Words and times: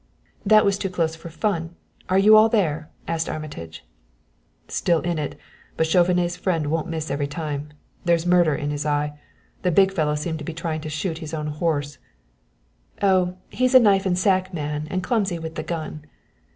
"That 0.43 0.65
was 0.65 0.79
too 0.79 0.89
close 0.89 1.15
for 1.15 1.29
fun 1.29 1.75
are 2.09 2.17
you 2.17 2.35
all 2.35 2.49
there?" 2.49 2.89
asked 3.07 3.29
Armitage. 3.29 3.85
"Still 4.67 4.99
in 5.01 5.19
it; 5.19 5.37
but 5.77 5.85
Chauvenet's 5.85 6.35
friend 6.35 6.71
won't 6.71 6.87
miss 6.87 7.11
every 7.11 7.27
time. 7.27 7.69
There's 8.03 8.25
murder 8.25 8.55
in 8.55 8.71
his 8.71 8.83
eye. 8.83 9.19
The 9.61 9.69
big 9.69 9.91
fellow 9.93 10.15
seemed 10.15 10.39
to 10.39 10.43
be 10.43 10.55
trying 10.55 10.81
to 10.81 10.89
shoot 10.89 11.19
his 11.19 11.35
own 11.35 11.45
horse." 11.45 11.99
"Oh, 12.99 13.37
he's 13.51 13.75
a 13.75 13.79
knife 13.79 14.07
and 14.07 14.17
sack 14.17 14.51
man 14.55 14.87
and 14.89 15.03
clumsy 15.03 15.37
with 15.37 15.53
the 15.53 15.61
gun." 15.61 16.05